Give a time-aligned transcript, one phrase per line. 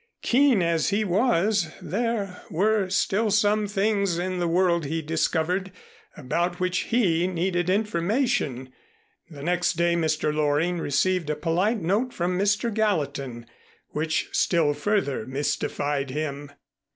[0.23, 5.71] Keen as he was, there were still some things in the world, he discovered,
[6.17, 8.73] about which he needed information.
[9.29, 10.33] The next day Mr.
[10.33, 12.73] Loring received a polite note from Mr.
[12.73, 13.45] Gallatin
[13.89, 16.51] which still further mystified him.